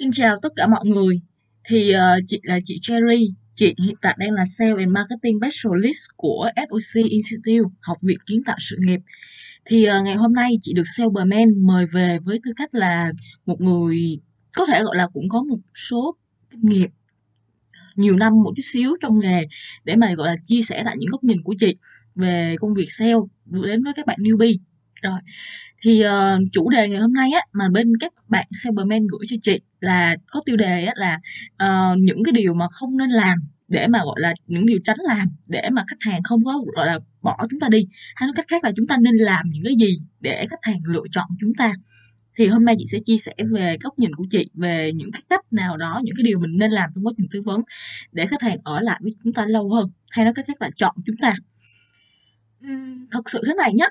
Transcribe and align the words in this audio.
Xin 0.00 0.10
chào 0.12 0.36
tất 0.42 0.48
cả 0.56 0.66
mọi 0.66 0.86
người. 0.86 1.20
Thì 1.68 1.94
uh, 1.94 2.00
chị 2.26 2.40
là 2.42 2.58
chị 2.64 2.76
Cherry. 2.82 3.34
Chị 3.54 3.74
hiện 3.84 3.94
tại 4.02 4.16
đang 4.18 4.30
là 4.30 4.44
Sales 4.58 4.76
and 4.78 4.92
Marketing 4.92 5.38
Specialist 5.40 6.08
của 6.16 6.50
SOC 6.56 7.04
Institute, 7.04 7.68
Học 7.80 7.96
viện 8.02 8.18
Kiến 8.26 8.42
tạo 8.44 8.56
sự 8.60 8.76
nghiệp. 8.80 9.00
Thì 9.64 9.86
uh, 9.88 10.04
ngày 10.04 10.14
hôm 10.14 10.32
nay 10.32 10.54
chị 10.62 10.72
được 10.72 10.82
Salesman 10.96 11.66
mời 11.66 11.86
về 11.94 12.18
với 12.24 12.38
tư 12.44 12.52
cách 12.56 12.74
là 12.74 13.12
một 13.46 13.60
người 13.60 14.20
có 14.56 14.66
thể 14.66 14.82
gọi 14.82 14.96
là 14.96 15.06
cũng 15.12 15.28
có 15.28 15.42
một 15.42 15.58
số 15.74 16.16
kinh 16.50 16.60
nghiệm 16.62 16.90
nhiều 17.96 18.16
năm 18.16 18.32
một 18.42 18.52
chút 18.56 18.62
xíu 18.64 18.94
trong 19.00 19.18
nghề 19.18 19.46
để 19.84 19.96
mà 19.96 20.14
gọi 20.14 20.28
là 20.28 20.34
chia 20.44 20.62
sẻ 20.62 20.82
lại 20.84 20.96
những 20.98 21.10
góc 21.10 21.24
nhìn 21.24 21.42
của 21.42 21.54
chị 21.58 21.76
về 22.14 22.56
công 22.60 22.74
việc 22.74 22.86
sale 22.88 23.14
đến 23.44 23.82
với 23.82 23.92
các 23.96 24.06
bạn 24.06 24.18
newbie 24.20 24.56
rồi. 25.02 25.20
Thì 25.82 26.04
uh, 26.06 26.42
chủ 26.52 26.70
đề 26.70 26.88
ngày 26.88 26.98
hôm 27.00 27.12
nay 27.12 27.30
á 27.34 27.40
mà 27.52 27.64
bên 27.72 27.92
các 28.00 28.12
bạn 28.28 28.46
Cyberman 28.64 29.06
gửi 29.06 29.20
cho 29.26 29.36
chị 29.42 29.60
là 29.80 30.16
có 30.26 30.40
tiêu 30.46 30.56
đề 30.56 30.84
á 30.84 30.92
là 30.96 31.18
uh, 31.64 31.98
những 31.98 32.24
cái 32.24 32.32
điều 32.32 32.54
mà 32.54 32.68
không 32.68 32.96
nên 32.96 33.10
làm 33.10 33.38
để 33.68 33.86
mà 33.86 33.98
gọi 34.04 34.20
là 34.20 34.34
những 34.46 34.66
điều 34.66 34.78
tránh 34.84 34.96
làm 35.08 35.28
để 35.46 35.62
mà 35.72 35.84
khách 35.88 36.10
hàng 36.10 36.22
không 36.22 36.44
có 36.44 36.52
gọi 36.76 36.86
là 36.86 36.98
bỏ 37.22 37.36
chúng 37.50 37.60
ta 37.60 37.68
đi. 37.68 37.88
Hay 38.16 38.26
nói 38.26 38.32
cách 38.36 38.44
khác 38.48 38.64
là 38.64 38.72
chúng 38.76 38.86
ta 38.86 38.96
nên 39.00 39.14
làm 39.14 39.50
những 39.50 39.64
cái 39.64 39.74
gì 39.80 39.98
để 40.20 40.46
khách 40.50 40.62
hàng 40.62 40.80
lựa 40.86 41.04
chọn 41.10 41.26
chúng 41.40 41.54
ta? 41.54 41.72
Thì 42.36 42.46
hôm 42.46 42.64
nay 42.64 42.74
chị 42.78 42.84
sẽ 42.86 42.98
chia 43.06 43.16
sẻ 43.16 43.32
về 43.50 43.76
góc 43.82 43.98
nhìn 43.98 44.14
của 44.14 44.24
chị 44.30 44.50
về 44.54 44.92
những 44.94 45.12
cái 45.12 45.22
cách 45.28 45.52
nào 45.52 45.76
đó 45.76 46.00
những 46.04 46.14
cái 46.16 46.24
điều 46.24 46.38
mình 46.38 46.50
nên 46.54 46.70
làm 46.70 46.90
trong 46.94 47.06
quá 47.06 47.12
trình 47.16 47.26
tư 47.30 47.42
vấn 47.42 47.60
để 48.12 48.26
khách 48.26 48.42
hàng 48.42 48.58
ở 48.64 48.80
lại 48.80 49.00
với 49.02 49.14
chúng 49.24 49.32
ta 49.32 49.46
lâu 49.46 49.70
hơn. 49.70 49.90
Hay 50.10 50.24
nói 50.24 50.34
cách 50.34 50.44
khác 50.48 50.62
là 50.62 50.70
chọn 50.74 50.94
chúng 51.06 51.16
ta. 51.16 51.34
Thật 53.10 53.30
sự 53.30 53.42
thế 53.46 53.54
này 53.54 53.74
nhé 53.74 53.88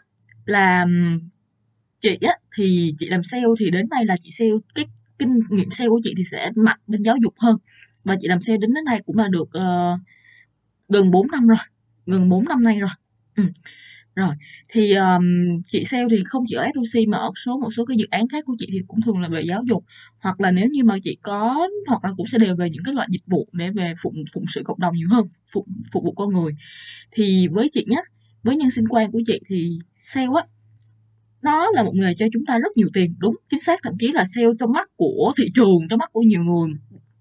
là 0.49 0.85
chị 1.99 2.17
á 2.21 2.33
thì 2.57 2.93
chị 2.97 3.09
làm 3.09 3.23
sale 3.23 3.43
thì 3.59 3.69
đến 3.69 3.89
nay 3.89 4.05
là 4.05 4.15
chị 4.19 4.31
sale 4.31 4.51
cái 4.75 4.85
kinh 5.19 5.39
nghiệm 5.49 5.69
sale 5.69 5.89
của 5.89 5.99
chị 6.03 6.13
thì 6.17 6.23
sẽ 6.23 6.51
mạnh 6.55 6.79
bên 6.87 7.01
giáo 7.01 7.15
dục 7.21 7.33
hơn. 7.39 7.55
Và 8.03 8.15
chị 8.19 8.27
làm 8.27 8.39
sale 8.39 8.57
đến 8.57 8.73
đến 8.73 8.83
nay 8.83 9.01
cũng 9.05 9.17
là 9.17 9.27
được 9.27 9.49
uh, 9.57 9.99
gần 10.89 11.11
4 11.11 11.27
năm 11.31 11.47
rồi 11.47 11.57
gần 12.05 12.29
4 12.29 12.45
năm 12.45 12.63
nay 12.63 12.79
rồi. 12.79 12.89
Ừ. 13.35 13.43
rồi 14.15 14.35
thì 14.69 14.93
um, 14.93 15.23
chị 15.67 15.83
sale 15.83 16.05
thì 16.09 16.23
không 16.25 16.43
chỉ 16.47 16.55
ở 16.55 16.67
SOC 16.75 17.07
mà 17.07 17.17
ở 17.17 17.29
số 17.35 17.57
một 17.57 17.69
số 17.69 17.85
cái 17.85 17.97
dự 17.97 18.05
án 18.09 18.27
khác 18.27 18.43
của 18.45 18.55
chị 18.59 18.67
thì 18.71 18.79
cũng 18.87 19.01
thường 19.01 19.19
là 19.19 19.29
về 19.29 19.41
giáo 19.41 19.63
dục. 19.69 19.83
Hoặc 20.19 20.41
là 20.41 20.51
nếu 20.51 20.67
như 20.71 20.83
mà 20.83 20.95
chị 21.03 21.17
có 21.21 21.67
hoặc 21.87 22.05
là 22.05 22.11
cũng 22.17 22.27
sẽ 22.27 22.37
đều 22.37 22.55
về 22.55 22.69
những 22.69 22.83
cái 22.83 22.93
loại 22.93 23.07
dịch 23.11 23.23
vụ 23.27 23.47
để 23.51 23.69
về 23.69 23.93
phụng 24.03 24.23
phụng 24.33 24.45
sự 24.47 24.61
cộng 24.65 24.79
đồng 24.79 24.95
nhiều 24.95 25.07
hơn 25.11 25.25
phụng 25.53 25.67
phục 25.91 26.03
vụ 26.03 26.11
con 26.11 26.33
người. 26.33 26.51
Thì 27.11 27.47
với 27.47 27.69
chị 27.73 27.85
nhé 27.87 28.01
với 28.43 28.55
nhân 28.55 28.69
sinh 28.69 28.87
quan 28.87 29.11
của 29.11 29.21
chị 29.25 29.39
thì 29.45 29.79
sale 29.91 30.27
á, 30.35 30.43
nó 31.41 31.67
là 31.73 31.83
một 31.83 31.95
nghề 31.95 32.13
cho 32.13 32.25
chúng 32.33 32.45
ta 32.45 32.57
rất 32.57 32.69
nhiều 32.75 32.87
tiền, 32.93 33.15
đúng, 33.19 33.35
chính 33.49 33.59
xác. 33.59 33.79
Thậm 33.83 33.93
chí 33.99 34.11
là 34.11 34.25
sale 34.25 34.47
trong 34.59 34.71
mắt 34.71 34.89
của 34.95 35.31
thị 35.37 35.45
trường 35.53 35.87
trong 35.89 35.99
mắt 35.99 36.09
của 36.13 36.21
nhiều 36.21 36.43
người. 36.43 36.69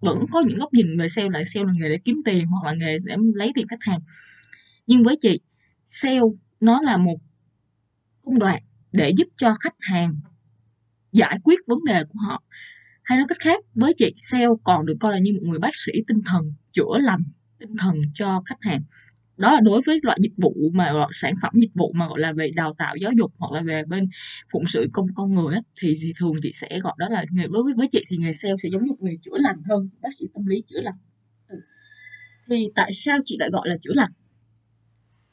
Vẫn 0.00 0.19
có 0.33 0.42
những 0.48 0.58
góc 0.58 0.72
nhìn 0.72 0.86
về 0.98 1.08
sale, 1.08 1.28
là 1.33 1.44
sale 1.44 1.66
là 1.66 1.72
nghề 1.80 1.89
để 1.89 1.98
kiếm 2.05 2.16
tiền 2.24 2.46
hoặc 2.46 2.66
là 2.66 2.72
nghề 2.72 2.96
để 3.06 3.16
lấy 3.34 3.52
tiền 3.55 3.69
khách 3.69 3.83
hàng. 3.83 4.00
Nhưng 4.86 5.02
với 5.02 5.16
chị, 5.20 5.41
sale 5.86 6.20
nó 6.61 6.80
là 6.83 6.96
một 6.96 7.19
công 8.24 8.39
đoạn 8.39 8.62
để 8.92 9.12
giúp 9.16 9.28
cho 9.36 9.55
khách 9.61 9.77
hàng 9.80 10.20
giải 11.12 11.39
quyết 11.44 11.61
vấn 11.66 11.78
đề 11.84 12.05
của 12.05 12.19
họ. 12.19 12.42
Hay 13.02 13.19
nói 13.19 13.27
cách 13.28 13.39
khác, 13.41 13.64
với 13.74 13.94
chị, 13.96 14.12
sale 14.16 14.46
còn 14.64 14.86
được 14.86 14.96
coi 15.00 15.12
là 15.12 15.19
như 15.19 15.33
một 15.33 15.42
người 15.42 15.58
bác 15.58 15.74
sĩ 15.74 15.92
tinh 16.06 16.20
thần, 16.27 16.55
chữa 16.72 16.98
lành 17.00 17.22
tinh 17.58 17.77
thần 17.78 17.96
cho 18.14 18.41
khách 18.46 18.58
hàng 18.61 18.83
đó 19.39 19.53
là 19.53 19.61
đối 19.61 19.81
với 19.86 20.00
loại 20.03 20.19
dịch 20.20 20.33
vụ 20.42 20.55
mà 20.72 20.92
gọi 20.92 21.08
sản 21.12 21.34
phẩm 21.42 21.53
dịch 21.55 21.70
vụ 21.75 21.92
mà 21.97 22.08
gọi 22.08 22.20
là 22.20 22.33
về 22.33 22.50
đào 22.56 22.75
tạo 22.78 22.97
giáo 22.97 23.12
dục 23.19 23.33
hoặc 23.39 23.53
là 23.53 23.62
về 23.62 23.83
bên 23.84 24.08
phụng 24.53 24.67
sự 24.67 24.86
công 24.92 25.06
con 25.14 25.34
người 25.34 25.55
á, 25.55 25.61
thì 25.80 25.95
thì 26.03 26.12
thường 26.19 26.34
chị 26.42 26.50
sẽ 26.53 26.80
gọi 26.83 26.95
đó 26.98 27.08
là 27.11 27.25
nghề 27.30 27.47
với 27.47 27.62
với 27.77 27.89
chị 27.91 28.05
thì 28.08 28.17
nghề 28.17 28.33
sale 28.33 28.55
sẽ 28.62 28.69
giống 28.72 28.83
một 28.89 28.97
người 29.00 29.19
chữa 29.22 29.39
lành 29.39 29.56
hơn 29.70 29.89
bác 30.03 30.08
sĩ 30.19 30.27
tâm 30.34 30.47
lý 30.47 30.62
chữa 30.67 30.80
lành. 30.80 30.95
Ừ. 31.48 31.56
Thì 32.50 32.67
tại 32.75 32.91
sao 32.92 33.19
chị 33.25 33.36
lại 33.41 33.50
gọi 33.53 33.69
là 33.69 33.77
chữa 33.77 33.92
lành? 33.95 34.11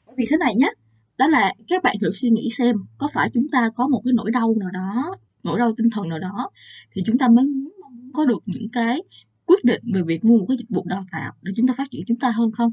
Bởi 0.06 0.14
vì 0.18 0.26
thế 0.30 0.36
này 0.36 0.54
nhé 0.54 0.70
đó 1.18 1.26
là 1.26 1.52
các 1.68 1.82
bạn 1.82 1.96
thử 2.00 2.10
suy 2.10 2.30
nghĩ 2.30 2.48
xem 2.58 2.76
có 2.98 3.08
phải 3.12 3.30
chúng 3.34 3.46
ta 3.52 3.70
có 3.74 3.88
một 3.88 4.00
cái 4.04 4.12
nỗi 4.14 4.30
đau 4.30 4.54
nào 4.60 4.70
đó 4.70 5.16
nỗi 5.42 5.58
đau 5.58 5.72
tinh 5.76 5.90
thần 5.90 6.08
nào 6.08 6.18
đó 6.18 6.50
thì 6.94 7.02
chúng 7.06 7.18
ta 7.18 7.28
mới 7.28 7.44
muốn 7.44 7.70
có 8.14 8.24
được 8.24 8.42
những 8.46 8.66
cái 8.72 9.02
quyết 9.46 9.64
định 9.64 9.82
về 9.94 10.02
việc 10.02 10.24
mua 10.24 10.38
một 10.38 10.44
cái 10.48 10.56
dịch 10.56 10.68
vụ 10.68 10.84
đào 10.86 11.04
tạo 11.12 11.32
để 11.42 11.52
chúng 11.56 11.66
ta 11.66 11.74
phát 11.76 11.90
triển 11.90 12.02
chúng 12.06 12.16
ta 12.16 12.30
hơn 12.30 12.50
không? 12.50 12.70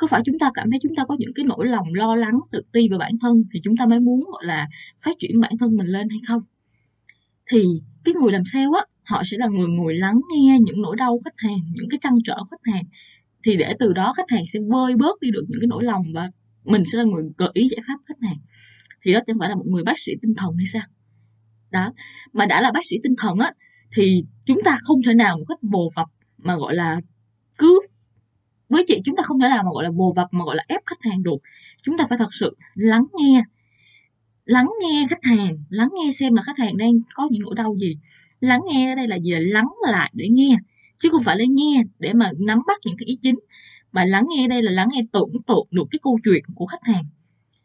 Có 0.00 0.06
phải 0.06 0.22
chúng 0.24 0.38
ta 0.38 0.50
cảm 0.54 0.70
thấy 0.70 0.80
chúng 0.82 0.94
ta 0.94 1.04
có 1.04 1.16
những 1.18 1.32
cái 1.34 1.44
nỗi 1.44 1.66
lòng 1.66 1.94
lo 1.94 2.16
lắng 2.16 2.34
tự 2.50 2.62
ti 2.72 2.88
về 2.88 2.98
bản 2.98 3.12
thân 3.20 3.42
thì 3.52 3.60
chúng 3.64 3.76
ta 3.76 3.86
mới 3.86 4.00
muốn, 4.00 4.24
gọi 4.32 4.44
là, 4.44 4.68
phát 5.04 5.16
triển 5.18 5.40
bản 5.40 5.52
thân 5.58 5.74
mình 5.76 5.86
lên 5.86 6.08
hay 6.08 6.18
không? 6.28 6.42
Thì 7.50 7.62
cái 8.04 8.14
người 8.14 8.32
làm 8.32 8.42
sale 8.44 8.64
á, 8.64 8.82
họ 9.02 9.22
sẽ 9.24 9.36
là 9.40 9.48
người 9.48 9.68
ngồi 9.68 9.94
lắng 9.94 10.20
nghe 10.32 10.58
những 10.60 10.82
nỗi 10.82 10.96
đau 10.96 11.18
khách 11.24 11.34
hàng, 11.36 11.58
những 11.72 11.88
cái 11.90 11.98
trăn 12.02 12.12
trở 12.24 12.36
khách 12.50 12.72
hàng. 12.72 12.84
Thì 13.44 13.56
để 13.56 13.74
từ 13.78 13.92
đó 13.92 14.12
khách 14.16 14.30
hàng 14.30 14.42
sẽ 14.52 14.58
vơi 14.72 14.96
bớt 14.96 15.20
đi 15.20 15.30
được 15.30 15.44
những 15.48 15.60
cái 15.60 15.68
nỗi 15.68 15.84
lòng 15.84 16.04
và 16.14 16.30
mình 16.64 16.82
sẽ 16.92 16.98
là 16.98 17.04
người 17.04 17.24
gợi 17.36 17.50
ý 17.52 17.68
giải 17.68 17.80
pháp 17.86 17.98
khách 18.04 18.22
hàng. 18.22 18.38
Thì 19.02 19.12
đó 19.12 19.20
chẳng 19.26 19.36
phải 19.40 19.48
là 19.48 19.54
một 19.54 19.66
người 19.66 19.84
bác 19.84 19.98
sĩ 19.98 20.12
tinh 20.22 20.34
thần 20.36 20.56
hay 20.56 20.66
sao? 20.66 20.82
Đó, 21.70 21.92
mà 22.32 22.46
đã 22.46 22.60
là 22.60 22.70
bác 22.74 22.84
sĩ 22.84 22.96
tinh 23.02 23.14
thần 23.18 23.38
á, 23.38 23.52
thì 23.96 24.22
chúng 24.46 24.58
ta 24.64 24.76
không 24.80 25.02
thể 25.06 25.14
nào 25.14 25.38
một 25.38 25.44
cách 25.48 25.58
vồ 25.72 25.88
vập 25.96 26.08
mà, 26.38 26.56
gọi 26.56 26.74
là, 26.74 27.00
cứ 27.58 27.80
với 28.70 28.84
chị 28.86 29.00
chúng 29.04 29.16
ta 29.16 29.22
không 29.22 29.40
thể 29.40 29.48
nào 29.48 29.62
mà 29.62 29.70
gọi 29.74 29.84
là 29.84 29.90
vồ 29.90 30.12
vập 30.16 30.28
mà 30.30 30.44
gọi 30.44 30.56
là 30.56 30.64
ép 30.68 30.80
khách 30.86 31.02
hàng 31.10 31.22
được. 31.22 31.36
Chúng 31.82 31.98
ta 31.98 32.04
phải 32.08 32.18
thật 32.18 32.34
sự 32.34 32.56
lắng 32.74 33.04
nghe 33.14 33.42
lắng 34.44 34.70
nghe 34.82 35.06
khách 35.10 35.24
hàng 35.24 35.58
lắng 35.68 35.88
nghe 35.92 36.12
xem 36.12 36.34
là 36.34 36.42
khách 36.42 36.58
hàng 36.58 36.76
đang 36.76 36.92
có 37.14 37.28
những 37.30 37.42
nỗi 37.42 37.54
đau 37.54 37.74
gì. 37.78 37.96
Lắng 38.40 38.60
nghe 38.72 38.92
ở 38.92 38.94
đây 38.94 39.08
là 39.08 39.16
gì? 39.18 39.30
Là 39.30 39.40
lắng 39.40 39.68
lại 39.92 40.10
để 40.14 40.28
nghe 40.30 40.56
chứ 40.96 41.08
không 41.12 41.22
phải 41.22 41.38
là 41.38 41.44
nghe 41.48 41.82
để 41.98 42.12
mà 42.12 42.30
nắm 42.38 42.58
bắt 42.66 42.78
những 42.84 42.96
cái 42.98 43.06
ý 43.06 43.18
chính. 43.20 43.38
Mà 43.92 44.04
lắng 44.04 44.26
nghe 44.36 44.48
đây 44.48 44.62
là 44.62 44.70
lắng 44.70 44.88
nghe 44.92 45.00
tưởng 45.12 45.30
tượng 45.46 45.66
được 45.70 45.84
cái 45.90 45.98
câu 46.02 46.18
chuyện 46.24 46.42
của 46.54 46.66
khách 46.66 46.84
hàng. 46.84 47.04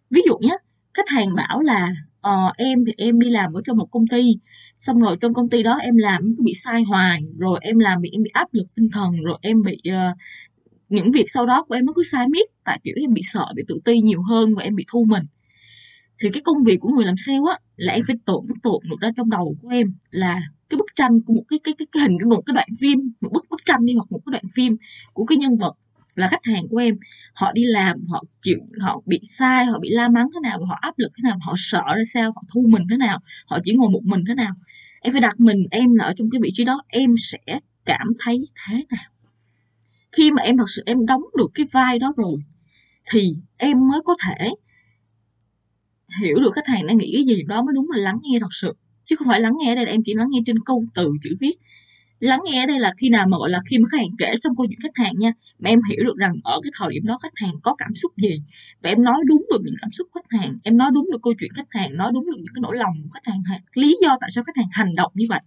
Ví 0.10 0.22
dụ 0.28 0.38
nhé 0.38 0.58
khách 0.96 1.10
hàng 1.10 1.34
bảo 1.36 1.62
là 1.62 1.90
ờ, 2.22 2.54
em 2.58 2.86
thì 2.86 2.92
em 2.98 3.20
đi 3.20 3.30
làm 3.30 3.54
ở 3.54 3.62
trong 3.66 3.78
một 3.78 3.88
công 3.92 4.08
ty 4.08 4.38
xong 4.76 5.00
rồi 5.00 5.18
trong 5.22 5.34
công 5.34 5.50
ty 5.50 5.64
đó 5.64 5.78
em 5.82 5.98
làm 5.98 6.22
cứ 6.38 6.44
bị 6.44 6.54
sai 6.54 6.84
hoài 6.84 7.24
rồi 7.38 7.60
em 7.62 7.80
làm 7.80 8.02
bị 8.02 8.10
em 8.14 8.24
bị 8.24 8.30
áp 8.34 8.54
lực 8.54 8.68
tinh 8.76 8.90
thần 8.94 9.12
rồi 9.24 9.38
em 9.42 9.62
bị 9.62 9.82
uh, 9.90 10.18
những 10.90 11.12
việc 11.12 11.26
sau 11.28 11.46
đó 11.46 11.64
của 11.68 11.76
em 11.76 11.86
nó 11.86 11.94
cứ 11.96 12.04
sai 12.04 12.28
miết 12.28 12.48
tại 12.64 12.80
kiểu 12.84 12.94
em 13.02 13.14
bị 13.14 13.22
sợ 13.24 13.46
bị 13.56 13.64
tự 13.68 13.80
ti 13.86 14.00
nhiều 14.00 14.22
hơn 14.22 14.56
và 14.56 14.64
em 14.64 14.76
bị 14.76 14.86
thu 14.92 15.06
mình. 15.10 15.24
Thì 16.22 16.30
cái 16.34 16.42
công 16.42 16.64
việc 16.66 16.78
của 16.80 16.90
người 16.90 17.06
làm 17.06 17.16
sale 17.18 17.40
á 17.52 17.60
là 17.76 17.94
em 17.94 18.02
phải 18.08 18.16
tưởng 18.26 18.46
tượng 18.64 18.80
được 18.90 18.96
ra 19.00 19.10
trong 19.18 19.30
đầu 19.30 19.56
của 19.62 19.70
em 19.70 19.94
là 20.12 20.42
cái 20.70 20.78
bức 20.78 20.86
tranh 20.96 21.20
của 21.26 21.34
một 21.34 21.44
cái 21.48 21.60
cái 21.64 21.74
cái, 21.78 21.88
cái 21.92 22.04
hình 22.04 22.18
của 22.24 22.36
một 22.36 22.42
cái 22.46 22.54
đoạn 22.54 22.68
phim 22.82 23.00
một 23.22 23.30
bức 23.34 23.46
bức 23.50 23.62
tranh 23.66 23.86
đi 23.86 23.94
hoặc 23.94 24.12
một 24.12 24.20
cái 24.26 24.32
đoạn 24.32 24.44
phim 24.56 24.78
của 25.14 25.26
cái 25.26 25.38
nhân 25.38 25.58
vật 25.58 25.74
là 26.16 26.28
khách 26.28 26.46
hàng 26.46 26.68
của 26.70 26.78
em. 26.78 26.96
Họ 27.34 27.52
đi 27.52 27.64
làm 27.64 27.98
họ 28.12 28.24
chịu 28.42 28.60
họ 28.82 29.02
bị 29.06 29.20
sai 29.24 29.66
họ 29.66 29.80
bị 29.80 29.90
la 29.90 30.10
mắng 30.10 30.28
thế 30.34 30.40
nào 30.50 30.58
và 30.60 30.66
họ 30.70 30.78
áp 30.82 30.94
lực 30.98 31.12
thế 31.18 31.22
nào 31.24 31.38
họ 31.42 31.54
sợ 31.58 31.82
ra 31.96 32.04
sao 32.14 32.32
họ 32.36 32.42
thu 32.54 32.66
mình 32.70 32.84
thế 32.90 32.98
nào 32.98 33.20
họ 33.46 33.60
chỉ 33.64 33.74
ngồi 33.74 33.90
một 33.90 34.02
mình 34.04 34.24
thế 34.28 34.34
nào. 34.34 34.54
Em 35.02 35.12
phải 35.12 35.22
đặt 35.22 35.40
mình 35.40 35.58
em 35.72 35.96
là 35.96 36.06
ở 36.06 36.14
trong 36.18 36.28
cái 36.32 36.42
vị 36.42 36.50
trí 36.54 36.64
đó 36.64 36.82
em 36.88 37.16
sẽ 37.18 37.60
cảm 37.86 38.08
thấy 38.20 38.48
thế 38.68 38.84
nào 38.90 39.15
mà 40.36 40.42
em 40.42 40.58
thật 40.58 40.70
sự 40.76 40.84
em 40.86 41.06
đóng 41.06 41.22
được 41.38 41.48
cái 41.54 41.66
vai 41.72 42.00
đó 42.00 42.14
rồi, 42.18 42.36
thì 43.12 43.34
em 43.58 43.88
mới 43.88 44.02
có 44.06 44.16
thể 44.26 44.50
hiểu 46.22 46.36
được 46.36 46.52
khách 46.56 46.68
hàng 46.68 46.88
đang 46.88 46.98
nghĩ 46.98 47.12
cái 47.14 47.24
gì. 47.24 47.44
Đó 47.44 47.64
mới 47.64 47.74
đúng 47.76 47.92
là 47.92 48.04
lắng 48.04 48.18
nghe 48.22 48.40
thật 48.40 48.54
sự, 48.62 48.74
chứ 49.06 49.16
không 49.16 49.28
phải 49.28 49.40
lắng 49.40 49.54
nghe 49.60 49.72
ở 49.72 49.76
đây 49.76 49.86
là 49.86 49.92
em 49.92 50.02
chỉ 50.06 50.14
lắng 50.14 50.28
nghe 50.30 50.40
trên 50.46 50.60
câu 50.66 50.84
từ 50.94 51.14
chữ 51.22 51.36
viết. 51.40 51.56
Lắng 52.20 52.42
nghe 52.46 52.64
ở 52.64 52.66
đây 52.66 52.80
là 52.80 52.94
khi 52.98 53.10
nào 53.10 53.28
mà, 53.28 53.38
gọi 53.38 53.50
là, 53.50 53.60
khi 53.70 53.78
mà 53.78 53.84
khách 53.92 53.98
hàng 53.98 54.10
kể 54.18 54.34
xong 54.36 54.56
câu 54.56 54.66
chuyện 54.70 54.80
khách 54.80 55.04
hàng 55.04 55.14
nha, 55.18 55.32
mà 55.60 55.70
em 55.70 55.80
hiểu 55.90 56.06
được 56.06 56.18
rằng 56.18 56.34
ở 56.44 56.60
cái 56.64 56.72
thời 56.80 56.90
điểm 56.94 57.04
đó 57.06 57.18
khách 57.24 57.34
hàng 57.36 57.54
có 57.64 57.76
cảm 57.76 57.94
xúc 57.94 58.12
gì, 58.18 58.44
và 58.82 58.90
em 58.90 59.04
nói 59.04 59.18
đúng 59.28 59.46
được 59.52 59.62
những 59.64 59.76
cảm 59.82 59.90
xúc 59.92 60.08
khách 60.14 60.40
hàng, 60.40 60.58
em 60.64 60.78
nói 60.78 60.92
đúng 60.94 61.12
được 61.12 61.20
câu 61.24 61.34
chuyện 61.40 61.52
khách 61.54 61.68
hàng, 61.70 61.98
nói 61.98 62.12
đúng 62.14 62.26
được 62.26 62.38
những 62.38 62.54
cái 62.56 62.62
nỗi 62.62 62.78
lòng 62.78 62.94
của 63.04 63.10
khách 63.14 63.32
hàng 63.32 63.42
lý 63.74 63.96
do 64.02 64.18
tại 64.22 64.30
sao 64.34 64.44
khách 64.44 64.58
hàng 64.58 64.68
hành 64.72 64.96
động 64.96 65.12
như 65.16 65.26
vậy, 65.30 65.40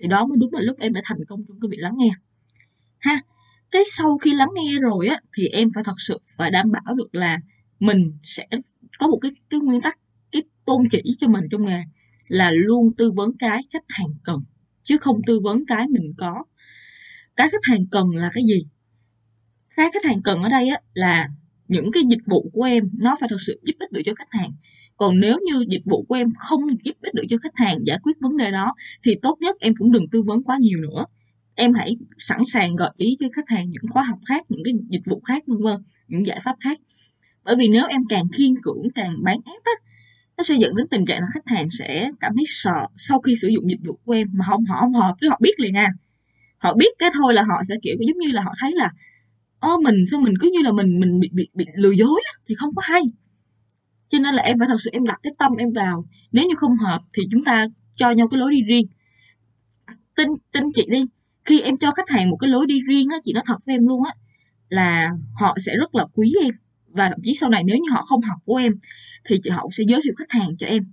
thì 0.00 0.08
đó 0.08 0.26
mới 0.26 0.36
đúng 0.40 0.54
là 0.54 0.60
lúc 0.60 0.78
em 0.80 0.92
đã 0.92 1.00
thành 1.04 1.18
công 1.28 1.44
trong 1.48 1.60
cái 1.60 1.68
việc 1.70 1.78
lắng 1.80 1.94
nghe. 1.96 2.10
Ha 2.98 3.20
cái 3.74 3.82
sau 3.86 4.18
khi 4.18 4.34
lắng 4.34 4.48
nghe 4.54 4.78
rồi 4.80 5.06
á, 5.06 5.20
thì 5.36 5.46
em 5.46 5.68
phải 5.74 5.84
thật 5.84 5.94
sự 5.98 6.18
phải 6.38 6.50
đảm 6.50 6.72
bảo 6.72 6.94
được 6.94 7.14
là 7.14 7.38
mình 7.80 8.18
sẽ 8.22 8.46
có 8.98 9.06
một 9.06 9.18
cái 9.22 9.30
cái 9.50 9.60
nguyên 9.60 9.80
tắc, 9.80 9.98
cái 10.32 10.42
tôn 10.64 10.82
chỉ 10.90 11.02
cho 11.18 11.28
mình 11.28 11.44
trong 11.50 11.64
nghề 11.64 11.80
là 12.28 12.50
luôn 12.50 12.92
tư 12.98 13.12
vấn 13.12 13.36
cái 13.38 13.62
khách 13.72 13.84
hàng 13.88 14.14
cần, 14.24 14.44
chứ 14.82 14.96
không 14.98 15.16
tư 15.26 15.40
vấn 15.44 15.64
cái 15.66 15.88
mình 15.88 16.12
có. 16.18 16.44
Cái 17.36 17.48
khách 17.48 17.64
hàng 17.70 17.86
cần 17.90 18.10
là 18.10 18.30
cái 18.34 18.44
gì? 18.44 18.66
Cái 19.76 19.90
khách 19.94 20.04
hàng 20.04 20.22
cần 20.22 20.42
ở 20.42 20.48
đây 20.48 20.68
á, 20.68 20.80
là 20.94 21.28
những 21.68 21.92
cái 21.92 22.02
dịch 22.10 22.22
vụ 22.30 22.50
của 22.52 22.62
em, 22.62 22.90
nó 22.98 23.16
phải 23.20 23.28
thật 23.28 23.40
sự 23.46 23.60
giúp 23.64 23.74
ích 23.80 23.92
được 23.92 24.02
cho 24.04 24.14
khách 24.14 24.30
hàng. 24.30 24.52
Còn 24.96 25.20
nếu 25.20 25.38
như 25.46 25.64
dịch 25.68 25.82
vụ 25.90 26.04
của 26.08 26.14
em 26.14 26.28
không 26.38 26.60
giúp 26.84 26.96
ích 27.02 27.14
được 27.14 27.24
cho 27.28 27.36
khách 27.42 27.56
hàng 27.56 27.78
giải 27.86 27.98
quyết 28.02 28.12
vấn 28.20 28.36
đề 28.36 28.50
đó, 28.50 28.74
thì 29.02 29.14
tốt 29.22 29.38
nhất 29.40 29.56
em 29.60 29.72
cũng 29.78 29.92
đừng 29.92 30.08
tư 30.08 30.22
vấn 30.26 30.42
quá 30.42 30.56
nhiều 30.60 30.78
nữa 30.78 31.04
em 31.54 31.72
hãy 31.72 31.96
sẵn 32.18 32.40
sàng 32.52 32.76
gợi 32.76 32.90
ý 32.96 33.16
cho 33.20 33.26
khách 33.32 33.48
hàng 33.48 33.70
những 33.70 33.82
khóa 33.92 34.02
học 34.02 34.18
khác 34.28 34.44
những 34.48 34.62
cái 34.64 34.74
dịch 34.88 35.02
vụ 35.06 35.20
khác 35.24 35.42
vân 35.46 35.58
vân 35.62 35.82
những 36.08 36.26
giải 36.26 36.40
pháp 36.44 36.56
khác. 36.60 36.78
Bởi 37.44 37.56
vì 37.56 37.68
nếu 37.68 37.86
em 37.86 38.00
càng 38.08 38.24
khiên 38.32 38.54
cưỡng 38.62 38.90
càng 38.94 39.14
bán 39.22 39.38
ép 39.44 39.62
á 39.64 39.72
nó 40.36 40.44
sẽ 40.44 40.54
dẫn 40.58 40.76
đến 40.76 40.86
tình 40.90 41.04
trạng 41.06 41.20
là 41.20 41.26
khách 41.34 41.46
hàng 41.56 41.66
sẽ 41.78 42.10
cảm 42.20 42.32
thấy 42.36 42.44
sợ 42.46 42.86
sau 42.96 43.20
khi 43.20 43.34
sử 43.36 43.48
dụng 43.48 43.70
dịch 43.70 43.80
vụ 43.86 43.98
của 44.04 44.12
em. 44.12 44.28
Mà 44.32 44.44
không 44.48 44.64
họ 44.64 44.76
không 44.80 44.94
hợp 44.94 45.14
với 45.20 45.30
họ 45.30 45.38
biết 45.40 45.60
liền 45.60 45.76
à. 45.76 45.88
Họ 46.58 46.74
biết 46.74 46.94
cái 46.98 47.10
thôi 47.14 47.34
là 47.34 47.42
họ 47.42 47.62
sẽ 47.68 47.74
kiểu 47.82 47.96
giống 48.08 48.18
như 48.18 48.32
là 48.32 48.42
họ 48.42 48.52
thấy 48.60 48.72
là 48.72 48.90
ô 49.58 49.78
mình 49.78 49.94
sao 50.10 50.20
mình 50.20 50.34
cứ 50.40 50.50
như 50.52 50.62
là 50.62 50.72
mình 50.72 51.00
mình 51.00 51.20
bị 51.20 51.30
bị, 51.32 51.48
bị 51.54 51.64
lừa 51.76 51.90
dối 51.90 52.22
á, 52.24 52.32
thì 52.46 52.54
không 52.54 52.70
có 52.76 52.82
hay. 52.84 53.02
Cho 54.08 54.18
nên 54.18 54.34
là 54.34 54.42
em 54.42 54.58
phải 54.58 54.68
thật 54.68 54.76
sự 54.78 54.90
em 54.92 55.04
đặt 55.04 55.18
cái 55.22 55.32
tâm 55.38 55.52
em 55.58 55.72
vào. 55.72 56.04
Nếu 56.32 56.44
như 56.48 56.54
không 56.54 56.76
hợp 56.76 57.00
thì 57.12 57.22
chúng 57.30 57.44
ta 57.44 57.66
cho 57.94 58.10
nhau 58.10 58.28
cái 58.28 58.40
lối 58.40 58.50
đi 58.52 58.62
riêng. 58.68 58.86
Tin 60.16 60.28
tin 60.52 60.64
chị 60.74 60.86
đi 60.88 61.04
khi 61.44 61.60
em 61.60 61.76
cho 61.76 61.90
khách 61.90 62.08
hàng 62.08 62.30
một 62.30 62.36
cái 62.36 62.50
lối 62.50 62.66
đi 62.66 62.80
riêng 62.88 63.08
á, 63.08 63.16
chị 63.24 63.32
nói 63.32 63.42
thật 63.46 63.56
với 63.66 63.74
em 63.74 63.86
luôn 63.86 64.02
á, 64.04 64.12
là 64.68 65.10
họ 65.40 65.56
sẽ 65.60 65.72
rất 65.76 65.94
là 65.94 66.06
quý 66.14 66.32
em. 66.42 66.54
Và 66.88 67.08
thậm 67.08 67.18
chí 67.22 67.34
sau 67.34 67.50
này 67.50 67.64
nếu 67.64 67.76
như 67.76 67.92
họ 67.92 68.02
không 68.02 68.20
học 68.20 68.38
của 68.44 68.56
em, 68.56 68.72
thì 69.24 69.36
chị 69.42 69.50
họ 69.50 69.68
sẽ 69.72 69.84
giới 69.88 70.00
thiệu 70.04 70.14
khách 70.18 70.30
hàng 70.30 70.56
cho 70.56 70.66
em. 70.66 70.84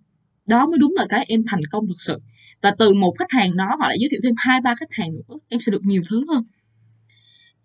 Đó 0.47 0.67
mới 0.67 0.79
đúng 0.79 0.93
là 0.95 1.05
cái 1.09 1.25
em 1.27 1.41
thành 1.47 1.61
công 1.71 1.87
thực 1.87 2.01
sự. 2.01 2.17
Và 2.61 2.73
từ 2.79 2.93
một 2.93 3.13
khách 3.19 3.31
hàng 3.31 3.57
đó, 3.57 3.75
họ 3.79 3.87
lại 3.87 3.97
giới 3.99 4.09
thiệu 4.11 4.19
thêm 4.23 4.33
hai, 4.37 4.61
ba 4.61 4.75
khách 4.75 4.93
hàng 4.93 5.11
nữa, 5.15 5.35
em 5.49 5.59
sẽ 5.59 5.71
được 5.71 5.81
nhiều 5.83 6.01
thứ 6.09 6.25
hơn. 6.27 6.43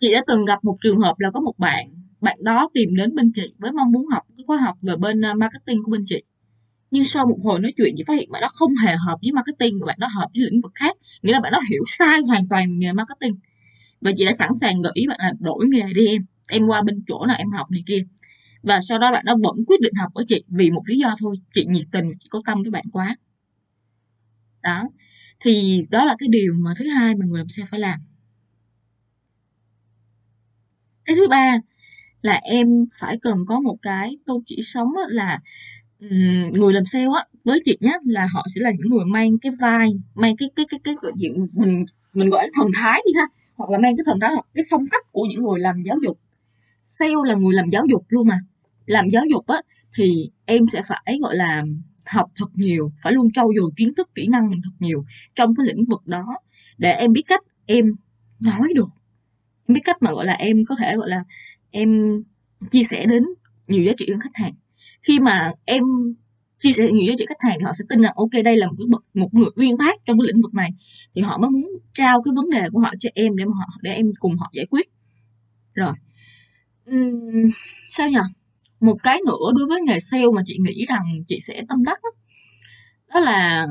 Chị 0.01 0.13
đã 0.13 0.23
từng 0.27 0.45
gặp 0.45 0.65
một 0.65 0.77
trường 0.81 1.01
hợp 1.01 1.15
là 1.19 1.31
có 1.31 1.41
một 1.41 1.55
bạn 1.59 1.87
bạn 2.21 2.39
đó 2.43 2.69
tìm 2.75 2.95
đến 2.95 3.15
bên 3.15 3.33
chị 3.35 3.55
với 3.59 3.73
mong 3.73 3.93
muốn 3.93 4.07
học 4.07 4.23
cái 4.37 4.45
khóa 4.47 4.57
học 4.57 4.77
về 4.83 4.97
bên 4.97 5.25
à, 5.25 5.35
marketing 5.35 5.83
của 5.85 5.93
bên 5.93 6.01
chị 6.07 6.23
nhưng 6.91 7.05
sau 7.05 7.27
một 7.27 7.39
hồi 7.45 7.61
nói 7.61 7.73
chuyện 7.77 7.95
chị 7.97 8.03
phát 8.07 8.15
hiện 8.15 8.31
bạn 8.33 8.43
đó 8.43 8.49
không 8.55 8.75
hề 8.85 8.97
hợp 8.97 9.19
với 9.23 9.33
marketing 9.33 9.81
bạn 9.87 9.97
đó 10.01 10.07
hợp 10.17 10.29
với 10.35 10.45
lĩnh 10.51 10.61
vực 10.61 10.73
khác, 10.75 10.97
nghĩa 11.23 11.33
là 11.33 11.41
bạn 11.41 11.53
đó 11.53 11.61
hiểu 11.71 11.83
sai 11.87 12.21
hoàn 12.27 12.49
toàn 12.49 12.79
nghề 12.79 12.93
marketing. 12.93 13.35
Và 14.01 14.13
chị 14.17 14.25
đã 14.25 14.33
sẵn 14.33 14.51
sàng 14.61 14.83
gợi 14.83 14.93
ý 14.95 15.07
bạn 15.09 15.19
là 15.21 15.33
đổi 15.41 15.67
nghề 15.69 15.93
đi 15.95 16.07
em 16.07 16.27
em 16.51 16.67
qua 16.67 16.83
bên 16.83 17.03
chỗ 17.07 17.27
nào 17.27 17.37
em 17.39 17.51
học 17.51 17.71
này 17.71 17.83
kia. 17.87 18.05
Và 18.63 18.81
sau 18.81 18.99
đó 18.99 19.13
bạn 19.13 19.25
đó 19.27 19.37
vẫn 19.45 19.65
quyết 19.67 19.81
định 19.81 19.95
học 20.01 20.15
ở 20.15 20.25
chị 20.29 20.45
vì 20.59 20.71
một 20.71 20.83
lý 20.87 20.99
do 20.99 21.15
thôi, 21.21 21.37
chị 21.55 21.65
nhiệt 21.69 21.87
tình, 21.93 22.05
chị 22.19 22.29
có 22.31 22.41
tâm 22.47 22.63
với 22.63 22.71
bạn 22.71 22.85
quá. 22.93 23.17
Đó, 24.63 24.83
thì 25.41 25.83
đó 25.91 26.05
là 26.05 26.17
cái 26.19 26.29
điều 26.33 26.55
mà 26.65 26.75
thứ 26.79 26.89
hai 26.89 27.15
mà 27.15 27.27
người 27.27 27.39
làm 27.39 27.49
sale 27.49 27.67
phải 27.71 27.81
làm. 27.81 28.01
Cái 31.05 31.17
thứ 31.17 31.29
ba 31.29 31.59
là 32.23 32.41
em 32.43 32.69
phải 33.01 33.19
cần 33.23 33.39
có 33.47 33.61
một 33.61 33.77
cái 33.83 34.19
tôn 34.27 34.43
chỉ 34.47 34.59
sống 34.63 34.89
là 35.09 35.41
người 36.53 36.73
làm 36.73 36.85
sale 36.85 37.07
á 37.17 37.25
với 37.45 37.61
chị 37.65 37.79
nhé 37.81 37.99
là 38.05 38.27
họ 38.33 38.47
sẽ 38.55 38.61
là 38.61 38.71
những 38.71 38.89
người 38.89 39.05
mang 39.05 39.39
cái 39.39 39.53
vai 39.61 39.91
mang 40.15 40.37
cái 40.37 40.51
cái 40.57 40.67
cái 40.69 40.81
cái, 40.85 40.95
gọi 41.03 41.13
diện 41.17 41.47
mình 41.55 41.85
mình 42.15 42.31
gọi 42.31 42.45
là 42.45 42.51
thần 42.55 42.69
thái 42.75 43.03
đi 43.07 43.13
ha 43.17 43.27
hoặc 43.57 43.71
là 43.71 43.79
mang 43.79 43.97
cái 43.97 44.05
thần 44.07 44.21
thái 44.21 44.31
hoặc 44.33 44.47
cái 44.55 44.65
phong 44.71 44.85
cách 44.91 45.03
của 45.13 45.23
những 45.31 45.43
người 45.43 45.61
làm 45.61 45.83
giáo 45.83 45.97
dục. 46.03 46.19
Sale 46.85 47.15
là 47.27 47.35
người 47.35 47.55
làm 47.55 47.69
giáo 47.69 47.87
dục 47.91 48.05
luôn 48.09 48.29
mà. 48.29 48.39
Làm 48.87 49.09
giáo 49.09 49.25
dục 49.31 49.47
á 49.47 49.57
thì 49.97 50.31
em 50.45 50.67
sẽ 50.67 50.83
phải 50.89 51.19
gọi 51.23 51.37
là 51.37 51.63
học 52.13 52.31
thật 52.37 52.47
nhiều 52.55 52.91
phải 53.03 53.13
luôn 53.13 53.33
trau 53.33 53.49
dồi 53.57 53.71
kiến 53.77 53.95
thức 53.95 54.11
kỹ 54.15 54.27
năng 54.27 54.51
mình 54.51 54.61
thật 54.65 54.71
nhiều 54.79 55.05
trong 55.35 55.55
cái 55.57 55.67
lĩnh 55.67 55.85
vực 55.91 56.07
đó. 56.07 56.25
Để 56.79 56.93
em 56.93 57.13
biết 57.13 57.23
cách 57.27 57.41
em 57.67 57.95
nói 58.41 58.73
được. 58.75 58.89
Em 59.69 59.75
biết 59.75 59.81
cách 59.85 59.97
mà 60.03 60.13
gọi 60.13 60.27
là 60.27 60.33
em 60.33 60.65
có 60.69 60.77
thể 60.79 60.97
gọi 60.97 61.09
là 61.09 61.25
em 61.71 62.23
chia 62.71 62.83
sẻ 62.83 63.07
đến 63.07 63.23
nhiều 63.69 63.85
giá 63.85 63.93
trị 63.97 64.07
đến 64.09 64.21
khách 64.21 64.35
hàng 64.35 64.53
khi 65.07 65.19
mà 65.19 65.51
em 65.65 65.85
chia 66.59 66.73
sẻ 66.73 66.93
nhiều 66.93 67.03
giá 67.09 67.15
trị 67.19 67.25
khách 67.29 67.49
hàng 67.49 67.57
thì 67.59 67.65
họ 67.65 67.73
sẽ 67.79 67.85
tin 67.89 68.01
rằng 68.01 68.13
ok 68.17 68.31
đây 68.45 68.57
là 68.57 68.67
một 68.67 68.75
cái 68.79 68.87
bậc 68.91 69.05
một 69.15 69.35
người 69.35 69.51
uyên 69.57 69.77
bác 69.77 70.05
trong 70.05 70.19
cái 70.19 70.27
lĩnh 70.27 70.43
vực 70.43 70.55
này. 70.55 70.71
Thì 71.15 71.23
họ 71.23 71.39
mới 71.39 71.51
muốn 71.51 71.65
trao 71.95 72.23
cái 72.23 72.33
vấn 72.37 72.51
đề 72.51 72.69
của 72.73 72.81
họ 72.81 72.91
cho 72.99 73.11
em 73.15 73.37
để 73.37 73.45
mà 73.45 73.53
họ 73.59 73.67
để 73.83 73.93
em 73.93 74.13
cùng 74.19 74.37
họ 74.37 74.51
giải 74.53 74.67
quyết. 74.67 74.87
Rồi. 75.75 75.93
Uhm, 76.91 77.47
sao 77.91 78.09
nhỉ 78.09 78.19
một 78.81 78.97
cái 79.03 79.21
nữa 79.27 79.53
đối 79.59 79.67
với 79.67 79.81
nghề 79.83 79.99
sale 79.99 80.25
mà 80.35 80.43
chị 80.45 80.59
nghĩ 80.61 80.85
rằng 80.89 81.03
chị 81.27 81.39
sẽ 81.41 81.63
tâm 81.69 81.83
đắc 81.85 81.99
đó, 82.03 82.11
đó 83.15 83.21
là 83.21 83.67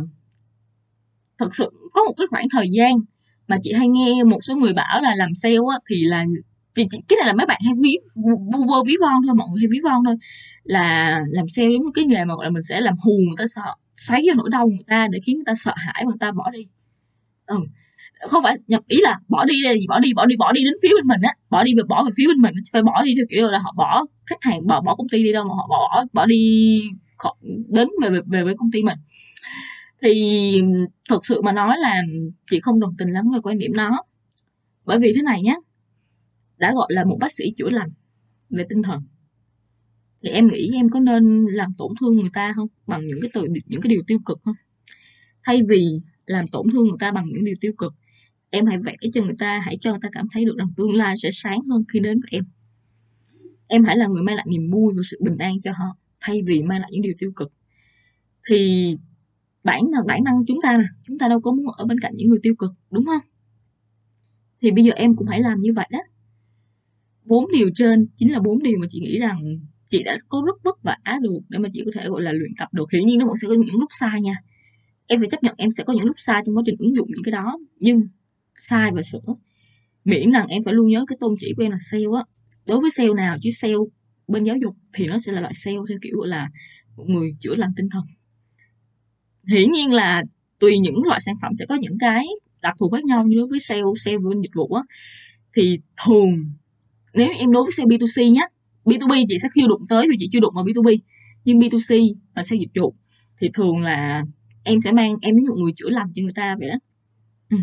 thật 1.37 1.55
sự 1.55 1.71
có 1.93 2.03
một 2.03 2.13
cái 2.17 2.27
khoảng 2.27 2.45
thời 2.51 2.67
gian 2.71 2.93
mà 3.47 3.57
chị 3.61 3.73
hay 3.73 3.87
nghe 3.87 4.23
một 4.23 4.39
số 4.41 4.55
người 4.55 4.73
bảo 4.73 5.01
là 5.01 5.15
làm 5.15 5.33
sale 5.33 5.55
á, 5.55 5.79
thì 5.89 6.03
là 6.03 6.25
thì 6.75 6.85
cái 7.07 7.17
này 7.17 7.27
là 7.27 7.33
mấy 7.33 7.45
bạn 7.45 7.61
hay 7.65 7.73
ví, 7.77 7.97
vu 8.53 8.63
vơ 8.69 8.83
ví 8.87 8.95
von 9.01 9.13
thôi, 9.27 9.35
mọi 9.35 9.47
người 9.51 9.61
hay 9.61 9.67
ví 9.71 9.79
von 9.83 10.03
thôi. 10.05 10.15
Là 10.63 11.19
làm 11.27 11.47
sale 11.47 11.69
giống 11.69 11.83
như 11.85 11.91
cái 11.93 12.05
nghề 12.05 12.25
mà, 12.25 12.35
gọi 12.35 12.45
là, 12.45 12.49
mình 12.49 12.61
sẽ 12.61 12.81
làm 12.81 12.95
hù 13.05 13.11
người 13.11 13.35
ta 13.37 13.43
sợ, 13.47 13.73
xoáy 13.97 14.21
vô 14.27 14.33
nỗi 14.35 14.49
đau 14.51 14.67
người 14.67 14.85
ta 14.87 15.07
để 15.11 15.19
khiến 15.25 15.35
người 15.35 15.45
ta 15.45 15.53
sợ 15.55 15.73
hãi 15.75 16.03
người 16.05 16.15
ta 16.19 16.31
bỏ 16.31 16.49
đi. 16.53 16.67
Ừ. 17.45 17.57
Không 18.27 18.43
phải 18.43 18.57
nhập 18.67 18.83
ý 18.87 18.97
là 19.01 19.19
bỏ 19.27 19.45
đi 19.45 19.63
đây 19.63 19.79
bỏ 19.89 19.99
đi 19.99 20.13
bỏ 20.13 20.25
đi 20.25 20.35
bỏ 20.37 20.51
đi 20.51 20.63
đến 20.63 20.73
phía 20.83 20.89
bên 20.97 21.07
mình 21.07 21.21
á. 21.21 21.33
Bỏ 21.49 21.63
đi 21.63 21.73
về, 21.77 21.83
bỏ 21.89 22.03
về 22.03 22.11
phía 22.17 22.27
bên 22.27 22.41
mình, 22.41 22.53
phải 22.73 22.83
bỏ 22.83 23.03
đi 23.03 23.11
theo 23.17 23.25
kiểu 23.29 23.49
là 23.49 23.59
họ 23.59 23.73
bỏ 23.77 24.05
khách 24.25 24.41
hàng, 24.41 24.67
bỏ 24.67 24.81
bỏ 24.81 24.95
công 24.95 25.09
ty 25.09 25.23
đi 25.23 25.33
đâu 25.33 25.43
mà 25.43 25.53
họ 25.55 25.67
bỏ 25.69 26.05
bỏ 26.13 26.25
đi 26.25 26.81
đến 27.67 27.87
về 28.01 28.09
về 28.09 28.19
về 28.31 28.43
với 28.43 28.55
công 28.57 28.71
ty 28.71 28.83
mình. 28.83 28.97
Thì 30.01 30.61
thực 31.09 31.25
sự 31.25 31.41
mà 31.41 31.51
nói 31.51 31.77
là 31.79 32.01
chị 32.51 32.59
không 32.59 32.79
đồng 32.79 32.95
tình 32.97 33.09
lắm 33.09 33.25
với 33.31 33.41
quan 33.41 33.59
điểm 33.59 33.73
đó. 33.73 34.03
Bởi 34.85 34.99
vì 34.99 35.11
thế 35.15 35.21
này 35.21 35.41
nhé 35.41 35.55
đã 36.57 36.73
gọi 36.73 36.87
là 36.89 37.03
một 37.03 37.17
bác 37.19 37.33
sĩ 37.33 37.53
chữa 37.57 37.69
lành 37.69 37.89
về 38.49 38.65
tinh 38.69 38.83
thần. 38.83 39.03
Thì 40.23 40.29
em 40.29 40.47
nghĩ 40.47 40.71
em 40.73 40.89
có 40.89 40.99
nên 40.99 41.45
làm 41.45 41.71
tổn 41.77 41.91
thương 41.99 42.15
người 42.15 42.29
ta 42.33 42.53
không? 42.55 42.67
Bằng 42.87 43.07
những 43.07 43.19
cái 43.21 43.31
từ, 43.33 43.47
những 43.65 43.81
cái 43.81 43.89
điều 43.89 44.01
tiêu 44.07 44.19
cực 44.25 44.39
không? 44.41 44.55
Thay 45.43 45.61
vì 45.69 45.85
làm 46.25 46.47
tổn 46.47 46.67
thương 46.71 46.87
người 46.87 46.97
ta 46.99 47.11
bằng 47.11 47.25
những 47.25 47.45
điều 47.45 47.55
tiêu 47.61 47.73
cực, 47.77 47.93
em 48.49 48.65
hãy 48.65 48.77
vẽ 48.85 48.95
cho 49.13 49.23
người 49.23 49.35
ta, 49.39 49.59
hãy 49.59 49.77
cho 49.77 49.89
người 49.91 49.99
ta 50.01 50.09
cảm 50.11 50.27
thấy 50.31 50.45
được 50.45 50.57
rằng 50.57 50.67
tương 50.77 50.93
lai 50.93 51.15
sẽ 51.17 51.29
sáng 51.33 51.59
hơn 51.69 51.83
khi 51.93 51.99
đến 51.99 52.19
với 52.19 52.29
em. 52.31 52.43
Em 53.67 53.83
hãy 53.83 53.97
là 53.97 54.07
người 54.07 54.23
mang 54.23 54.35
lại 54.35 54.45
niềm 54.49 54.71
vui 54.71 54.93
và 54.97 55.01
sự 55.05 55.19
bình 55.23 55.37
an 55.37 55.53
cho 55.63 55.71
họ, 55.71 55.97
thay 56.19 56.41
vì 56.45 56.63
mang 56.63 56.81
lại 56.81 56.89
những 56.93 57.01
điều 57.01 57.13
tiêu 57.17 57.31
cực. 57.35 57.51
Thì 58.49 58.93
bản 59.63 59.81
năng 59.91 60.07
bản 60.07 60.23
năng 60.23 60.45
chúng 60.47 60.59
ta 60.63 60.77
mà, 60.77 60.85
chúng 61.03 61.17
ta 61.17 61.27
đâu 61.27 61.41
có 61.41 61.51
muốn 61.51 61.65
ở 61.77 61.85
bên 61.85 61.99
cạnh 61.99 62.13
những 62.15 62.29
người 62.29 62.39
tiêu 62.43 62.55
cực, 62.55 62.71
đúng 62.91 63.05
không? 63.05 63.21
Thì 64.61 64.71
bây 64.71 64.83
giờ 64.83 64.91
em 64.95 65.13
cũng 65.13 65.27
hãy 65.27 65.41
làm 65.41 65.59
như 65.59 65.73
vậy 65.75 65.87
đó 65.91 65.99
bốn 67.25 67.45
điều 67.53 67.69
trên, 67.75 68.07
chính 68.15 68.31
là 68.31 68.39
bốn 68.39 68.63
điều 68.63 68.77
mà 68.81 68.87
chị 68.89 68.99
nghĩ 68.99 69.17
rằng 69.17 69.59
chị 69.89 70.03
đã 70.03 70.17
có 70.29 70.43
rất 70.45 70.63
vất 70.63 70.83
vả 70.83 70.97
được 71.21 71.39
để 71.49 71.59
mà 71.59 71.69
chị 71.73 71.81
có 71.85 71.91
thể, 71.95 72.09
gọi 72.09 72.21
là, 72.21 72.31
luyện 72.31 72.51
tập 72.57 72.69
được. 72.73 72.91
Hiển 72.91 73.05
nhiên 73.07 73.19
nó 73.19 73.25
cũng 73.25 73.35
sẽ 73.41 73.47
có 73.47 73.53
những 73.53 73.79
lúc 73.79 73.89
sai 73.99 74.21
nha. 74.21 74.35
Em 75.07 75.19
phải 75.19 75.29
chấp 75.31 75.43
nhận 75.43 75.55
em 75.57 75.71
sẽ 75.71 75.83
có 75.83 75.93
những 75.93 76.05
lúc 76.05 76.15
sai 76.19 76.41
trong 76.45 76.57
quá 76.57 76.63
trình 76.65 76.75
ứng 76.79 76.95
dụng 76.95 77.07
những 77.11 77.23
cái 77.23 77.31
đó. 77.31 77.59
Nhưng 77.79 78.01
sai 78.55 78.91
và 78.95 79.01
sửa. 79.01 79.19
Miễn 80.05 80.31
rằng 80.31 80.47
em 80.47 80.61
phải 80.65 80.73
luôn 80.73 80.89
nhớ 80.89 81.05
cái 81.07 81.17
tôn 81.19 81.33
chỉ 81.39 81.53
của 81.57 81.63
em 81.63 81.71
là 81.71 81.77
sale 81.91 82.03
á. 82.15 82.23
Đối 82.67 82.79
với 82.79 82.89
sale 82.89 83.13
nào 83.17 83.37
chứ 83.41 83.49
sale 83.53 83.73
bên 84.27 84.43
giáo 84.43 84.55
dục 84.61 84.75
thì 84.93 85.07
nó 85.07 85.17
sẽ 85.17 85.31
là 85.31 85.41
loại 85.41 85.53
sale 85.53 85.77
theo 85.89 85.97
kiểu 86.01 86.23
là, 86.23 86.49
một 86.97 87.05
người 87.07 87.35
chữa 87.39 87.55
lành 87.55 87.71
tinh 87.75 87.89
thần. 87.91 88.03
Hiển 89.51 89.71
nhiên 89.71 89.91
là 89.91 90.23
tùy 90.59 90.79
những 90.79 91.03
loại 91.05 91.19
sản 91.25 91.35
phẩm 91.41 91.51
sẽ 91.59 91.65
có 91.69 91.75
những 91.75 91.97
cái 91.99 92.25
đặc 92.61 92.75
thù 92.79 92.89
khác 92.89 93.03
nhau. 93.03 93.23
Như 93.27 93.37
đối 93.37 93.47
với 93.47 93.59
sale 93.59 93.81
sale 94.03 94.17
bên 94.17 94.41
dịch 94.41 94.55
vụ 94.55 94.67
á, 94.67 94.83
thì 95.55 95.75
thường 96.05 96.53
nếu 97.15 97.29
em 97.39 97.51
đối 97.51 97.63
với 97.63 97.71
xe 97.71 97.83
B2C 97.83 98.31
nhé 98.31 98.47
B2B 98.85 99.25
chị 99.29 99.35
sẽ 99.41 99.49
chưa 99.55 99.67
đụng 99.67 99.81
tới 99.89 100.07
vì 100.09 100.15
chị 100.19 100.27
chưa 100.31 100.39
đụng 100.39 100.53
vào 100.55 100.65
B2B 100.65 100.97
nhưng 101.45 101.59
B2C 101.59 102.13
là 102.35 102.43
xe 102.43 102.55
dịch 102.55 102.81
vụ 102.81 102.95
thì 103.41 103.47
thường 103.53 103.79
là 103.79 104.23
em 104.63 104.81
sẽ 104.81 104.91
mang, 104.91 105.15
em 105.21 105.35
ví 105.35 105.41
dụ 105.47 105.53
người 105.53 105.71
chữa 105.75 105.89
lành 105.89 106.07
cho 106.15 106.21
người 106.21 106.33
ta 106.35 106.55
vậy 106.59 106.69
đó 106.69 106.75
ừ. 107.49 107.57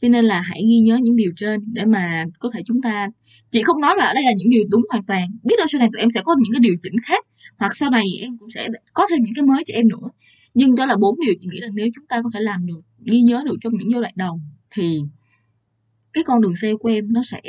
cho 0.00 0.08
nên 0.08 0.24
là 0.24 0.40
hãy 0.40 0.60
ghi 0.68 0.78
nhớ 0.78 0.98
những 1.02 1.16
điều 1.16 1.32
trên 1.36 1.60
để 1.72 1.84
mà 1.84 2.24
có 2.38 2.50
thể 2.54 2.60
chúng 2.66 2.82
ta, 2.82 3.08
chị 3.50 3.62
không 3.62 3.80
nói 3.80 3.94
là 3.98 4.12
đây 4.14 4.24
là 4.24 4.32
những 4.36 4.50
điều 4.50 4.64
đúng 4.68 4.82
hoàn 4.90 5.04
toàn, 5.04 5.28
biết 5.42 5.54
đâu 5.58 5.66
sau 5.66 5.78
này 5.78 5.88
tụi 5.92 6.00
em 6.00 6.10
sẽ 6.10 6.20
có 6.24 6.36
những 6.42 6.52
cái 6.52 6.60
điều 6.60 6.74
chỉnh 6.82 6.94
khác, 7.04 7.24
hoặc 7.58 7.76
sau 7.76 7.90
này 7.90 8.04
em 8.20 8.38
cũng 8.38 8.50
sẽ 8.50 8.68
có 8.92 9.06
thêm 9.10 9.24
những 9.24 9.34
cái 9.34 9.44
mới 9.44 9.62
cho 9.66 9.74
em 9.74 9.88
nữa 9.88 10.08
nhưng 10.54 10.74
đó 10.74 10.86
là 10.86 10.96
bốn 10.96 11.20
điều 11.26 11.34
chị 11.40 11.48
nghĩ 11.50 11.60
là 11.60 11.68
nếu 11.74 11.88
chúng 11.94 12.06
ta 12.06 12.22
có 12.22 12.30
thể 12.34 12.40
làm 12.40 12.66
được, 12.66 12.80
ghi 13.04 13.20
nhớ 13.20 13.42
được 13.46 13.56
trong 13.60 13.72
những 13.78 13.90
giai 13.92 14.00
đoạn 14.00 14.12
đầu 14.16 14.40
thì 14.70 14.98
cái 16.12 16.24
con 16.24 16.40
đường 16.40 16.56
sale 16.56 16.74
của 16.74 16.88
em 16.88 17.12
nó 17.12 17.22
sẽ 17.24 17.40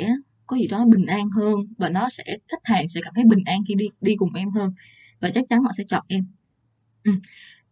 có 0.46 0.56
gì 0.56 0.66
đó 0.66 0.84
bình 0.84 1.06
an 1.06 1.28
hơn 1.36 1.54
và 1.78 1.88
nó 1.88 2.08
sẽ 2.08 2.24
khách 2.48 2.64
hàng 2.64 2.88
sẽ 2.88 3.00
cảm 3.04 3.14
thấy 3.14 3.24
bình 3.24 3.44
an 3.44 3.60
khi 3.68 3.74
đi 3.74 3.86
đi 4.00 4.16
cùng 4.16 4.34
em 4.34 4.50
hơn. 4.50 4.74
Và 5.20 5.30
chắc 5.34 5.44
chắn 5.48 5.62
họ 5.62 5.70
sẽ 5.78 5.84
chọn 5.88 6.04
em. 6.08 6.24
Ừ. 7.04 7.12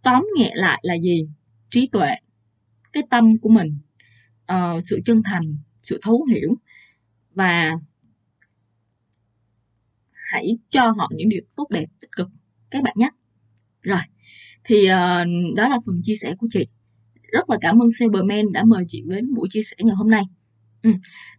tóm 0.02 0.26
nhẹ 0.36 0.52
lại 0.54 0.80
là 0.82 0.94
gì? 0.98 1.28
Trí 1.70 1.86
tuệ 1.86 2.08
cái 2.92 3.02
tâm 3.10 3.38
của 3.38 3.48
mình 3.48 3.78
uh, 4.52 4.82
sự 4.84 5.00
chân 5.04 5.22
thành 5.24 5.42
sự 5.82 5.98
thấu 6.02 6.24
hiểu. 6.24 6.54
Và 7.34 7.72
hãy 10.32 10.58
cho 10.68 10.82
họ 10.96 11.10
những 11.14 11.28
điều 11.28 11.40
tốt 11.56 11.66
đẹp 11.70 11.86
tích 12.00 12.12
cực. 12.16 12.28
Các 12.70 12.82
bạn 12.82 12.94
nhé. 12.96 13.10
Rồi. 13.82 14.00
Thì 14.64 14.76
uh, 14.76 15.56
đó 15.56 15.68
là 15.68 15.78
phần 15.86 15.96
chia 16.02 16.14
sẻ 16.14 16.34
của 16.38 16.46
chị. 16.50 16.66
Rất 17.22 17.50
là 17.50 17.56
cảm 17.60 17.82
ơn 17.82 17.88
Cyberman 18.00 18.44
đã 18.52 18.64
mời 18.64 18.84
chị 18.88 19.02
đến 19.06 19.34
buổi 19.34 19.48
chia 19.50 19.62
sẻ 19.62 19.76
ngày 19.78 19.94
hôm 19.94 20.10
nay 20.10 20.22
ừ. 20.82 20.90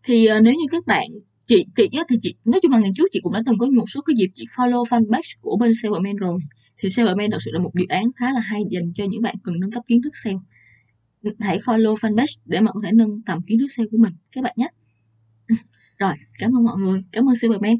thì 0.03 0.27
uh, 0.38 0.41
nếu 0.43 0.53
như 0.53 0.65
các 0.71 0.86
bạn 0.86 1.07
chị 1.43 1.65
chị 1.75 1.89
thì 2.10 2.15
chị 2.21 2.36
nói 2.45 2.60
chung 2.63 2.71
là 2.71 2.79
ngày 2.79 2.91
trước 2.95 3.03
chị 3.12 3.19
cũng 3.24 3.33
đã 3.33 3.41
từng 3.45 3.57
có 3.57 3.67
một 3.69 3.86
số 3.88 4.01
cái 4.01 4.13
dịp 4.17 4.27
chị 4.33 4.45
follow 4.57 4.83
fanpage 4.83 5.38
của 5.41 5.57
bên 5.60 5.71
Cyberman 5.83 6.15
rồi. 6.15 6.39
Thì 6.77 6.89
Cyberman 6.98 7.31
thật 7.31 7.38
sự 7.39 7.51
là 7.53 7.60
một 7.60 7.71
dự 7.75 7.86
án 7.89 8.03
khá 8.15 8.25
là 8.33 8.39
hay 8.39 8.62
dành 8.69 8.93
cho 8.93 9.05
những 9.10 9.21
bạn 9.21 9.36
cần 9.43 9.60
nâng 9.60 9.71
cấp 9.71 9.83
kiến 9.88 10.01
thức 10.01 10.13
sale. 10.24 10.38
Ừ, 11.24 11.31
hãy 11.39 11.57
follow 11.57 11.95
fanpage 11.95 12.41
để 12.45 12.60
mà 12.62 12.71
có 12.71 12.79
thể 12.83 12.89
nâng 12.93 13.21
tầm 13.25 13.41
kiến 13.41 13.60
thức 13.60 13.67
sale 13.69 13.88
của 13.91 13.98
mình. 13.98 14.13
Các 14.31 14.43
bạn 14.43 14.53
nhé. 14.57 14.67
Ừ. 15.48 15.55
Rồi 15.98 16.13
cảm 16.39 16.51
ơn 16.57 16.63
mọi 16.63 16.77
người. 16.77 17.03
Cảm 17.12 17.29
ơn 17.29 17.36
Cyberman 17.41 17.75